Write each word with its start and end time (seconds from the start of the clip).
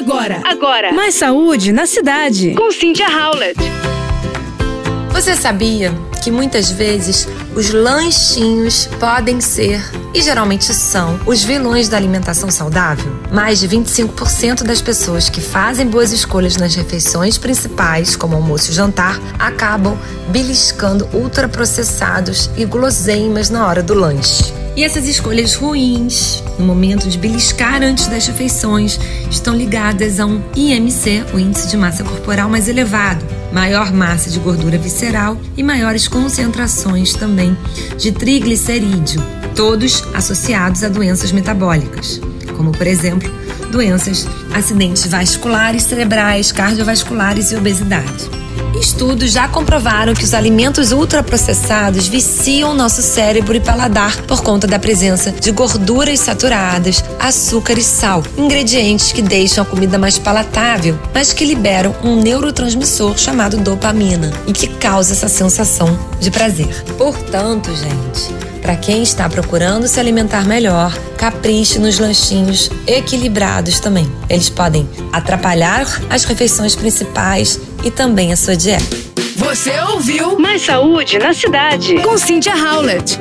Agora, 0.00 0.40
agora. 0.44 0.92
Mais 0.94 1.14
saúde 1.14 1.72
na 1.72 1.84
cidade. 1.84 2.54
Com 2.54 2.70
Cynthia 2.70 3.06
Howlett. 3.06 3.58
Você 5.20 5.36
sabia 5.36 5.92
que 6.22 6.30
muitas 6.30 6.70
vezes 6.70 7.28
os 7.54 7.68
lanchinhos 7.68 8.86
podem 8.98 9.38
ser, 9.38 9.78
e 10.14 10.22
geralmente 10.22 10.72
são, 10.72 11.20
os 11.26 11.44
vilões 11.44 11.90
da 11.90 11.98
alimentação 11.98 12.50
saudável? 12.50 13.12
Mais 13.30 13.60
de 13.60 13.68
25% 13.68 14.62
das 14.62 14.80
pessoas 14.80 15.28
que 15.28 15.42
fazem 15.42 15.86
boas 15.86 16.10
escolhas 16.10 16.56
nas 16.56 16.74
refeições 16.74 17.36
principais, 17.36 18.16
como 18.16 18.34
almoço 18.34 18.70
e 18.70 18.74
jantar, 18.74 19.20
acabam 19.38 19.94
beliscando 20.28 21.06
ultraprocessados 21.12 22.48
e 22.56 22.64
guloseimas 22.64 23.50
na 23.50 23.66
hora 23.66 23.82
do 23.82 23.92
lanche. 23.92 24.54
E 24.74 24.82
essas 24.82 25.06
escolhas 25.06 25.54
ruins, 25.54 26.42
no 26.58 26.64
momento 26.64 27.10
de 27.10 27.18
beliscar 27.18 27.82
antes 27.82 28.06
das 28.06 28.26
refeições, 28.26 28.98
estão 29.30 29.54
ligadas 29.54 30.18
a 30.18 30.24
um 30.24 30.42
IMC, 30.56 31.26
o 31.34 31.38
índice 31.38 31.68
de 31.68 31.76
massa 31.76 32.02
corporal 32.02 32.48
mais 32.48 32.68
elevado, 32.68 33.22
maior 33.52 33.92
massa 33.92 34.30
de 34.30 34.38
gordura 34.38 34.78
visceral 34.78 35.40
e 35.56 35.62
maiores 35.62 36.08
concentrações 36.08 37.12
também 37.12 37.56
de 37.96 38.12
triglicerídeo, 38.12 39.22
todos 39.54 40.04
associados 40.14 40.82
a 40.82 40.88
doenças 40.88 41.32
metabólicas, 41.32 42.20
como 42.56 42.72
por 42.72 42.86
exemplo, 42.86 43.30
doenças, 43.70 44.26
acidentes 44.54 45.06
vasculares 45.06 45.84
cerebrais, 45.84 46.52
cardiovasculares 46.52 47.52
e 47.52 47.56
obesidade. 47.56 48.39
Estudos 48.80 49.30
já 49.30 49.46
comprovaram 49.46 50.14
que 50.14 50.24
os 50.24 50.32
alimentos 50.32 50.90
ultraprocessados 50.90 52.08
viciam 52.08 52.74
nosso 52.74 53.02
cérebro 53.02 53.54
e 53.54 53.60
paladar 53.60 54.22
por 54.22 54.42
conta 54.42 54.66
da 54.66 54.78
presença 54.78 55.30
de 55.30 55.50
gorduras 55.50 56.18
saturadas, 56.18 57.04
açúcar 57.18 57.78
e 57.78 57.82
sal, 57.82 58.24
ingredientes 58.38 59.12
que 59.12 59.20
deixam 59.20 59.62
a 59.62 59.66
comida 59.66 59.98
mais 59.98 60.18
palatável, 60.18 60.98
mas 61.12 61.30
que 61.32 61.44
liberam 61.44 61.94
um 62.02 62.16
neurotransmissor 62.16 63.18
chamado 63.18 63.58
dopamina 63.58 64.32
e 64.46 64.52
que 64.52 64.66
causa 64.66 65.12
essa 65.12 65.28
sensação 65.28 65.98
de 66.18 66.30
prazer. 66.30 66.82
Portanto, 66.96 67.70
gente, 67.76 68.49
para 68.60 68.76
quem 68.76 69.02
está 69.02 69.28
procurando 69.28 69.88
se 69.88 69.98
alimentar 69.98 70.46
melhor, 70.46 70.96
capriche 71.16 71.78
nos 71.78 71.98
lanchinhos 71.98 72.70
equilibrados 72.86 73.80
também. 73.80 74.10
Eles 74.28 74.48
podem 74.48 74.88
atrapalhar 75.12 75.86
as 76.08 76.24
refeições 76.24 76.74
principais 76.74 77.60
e 77.84 77.90
também 77.90 78.32
a 78.32 78.36
sua 78.36 78.56
dieta. 78.56 78.96
Você 79.36 79.72
ouviu 79.92 80.38
Mais 80.38 80.62
saúde 80.62 81.18
na 81.18 81.32
cidade. 81.32 82.00
Com 82.02 82.16
Cynthia 82.18 82.54
Howlett. 82.54 83.18